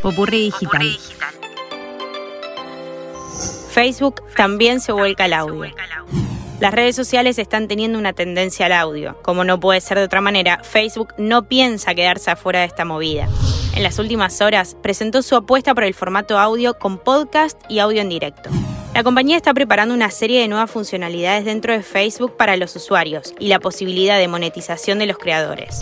[0.00, 0.98] Popurrí digital.
[3.70, 5.74] Facebook también se vuelca al audio.
[6.60, 9.18] Las redes sociales están teniendo una tendencia al audio.
[9.22, 13.28] Como no puede ser de otra manera, Facebook no piensa quedarse afuera de esta movida.
[13.74, 18.00] En las últimas horas presentó su apuesta por el formato audio con podcast y audio
[18.00, 18.50] en directo.
[18.94, 23.34] La compañía está preparando una serie de nuevas funcionalidades dentro de Facebook para los usuarios
[23.40, 25.80] y la posibilidad de monetización de los creadores.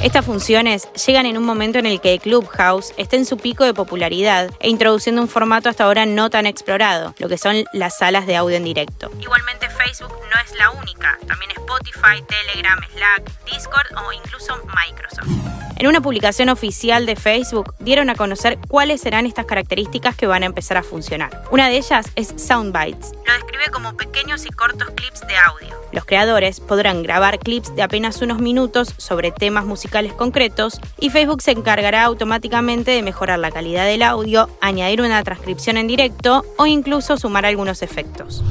[0.00, 3.74] Estas funciones llegan en un momento en el que Clubhouse está en su pico de
[3.74, 8.28] popularidad e introduciendo un formato hasta ahora no tan explorado, lo que son las salas
[8.28, 9.10] de audio en directo.
[9.20, 15.28] Igualmente Facebook no es la única, también Spotify, Telegram, Slack, Discord o incluso Microsoft.
[15.76, 20.44] En una publicación oficial de Facebook dieron a conocer cuáles serán estas características que van
[20.44, 21.42] a empezar a funcionar.
[21.50, 23.12] Una de ellas es Soundbites.
[23.26, 25.76] Lo describe como pequeños y cortos clips de audio.
[25.90, 31.42] Los creadores podrán grabar clips de apenas unos minutos sobre temas musicales concretos y Facebook
[31.42, 36.66] se encargará automáticamente de mejorar la calidad del audio, añadir una transcripción en directo o
[36.66, 38.44] incluso sumar algunos efectos.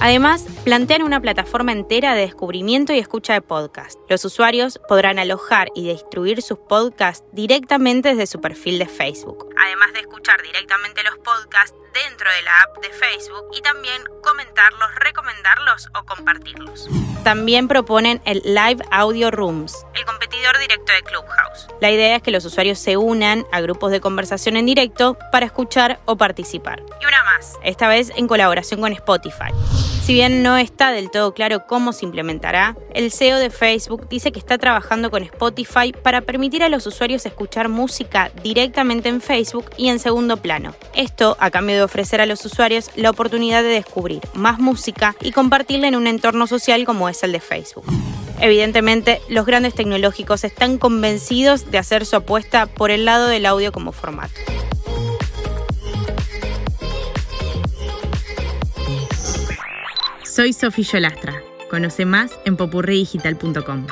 [0.00, 3.98] Además, plantean una plataforma entera de descubrimiento y escucha de podcast.
[4.08, 9.48] Los usuarios podrán alojar y distribuir sus podcasts directamente desde su perfil de Facebook.
[9.60, 14.94] Además de escuchar directamente los podcasts dentro de la app de Facebook y también comentarlos,
[15.00, 16.88] recomendarlos o compartirlos.
[17.24, 21.57] También proponen el Live Audio Rooms, el competidor directo de Clubhouse.
[21.80, 25.46] La idea es que los usuarios se unan a grupos de conversación en directo para
[25.46, 26.82] escuchar o participar.
[27.00, 29.52] Y una más, esta vez en colaboración con Spotify.
[30.02, 34.32] Si bien no está del todo claro cómo se implementará, el CEO de Facebook dice
[34.32, 39.66] que está trabajando con Spotify para permitir a los usuarios escuchar música directamente en Facebook
[39.76, 40.74] y en segundo plano.
[40.94, 45.30] Esto a cambio de ofrecer a los usuarios la oportunidad de descubrir más música y
[45.30, 47.84] compartirla en un entorno social como es el de Facebook.
[48.40, 53.72] Evidentemente, los grandes tecnológicos están convencidos de hacer su apuesta por el lado del audio
[53.72, 54.34] como formato.
[60.24, 61.42] Soy Sofía Lastra.
[61.68, 62.56] Conoce más en.
[62.56, 63.86] Popurridigital.com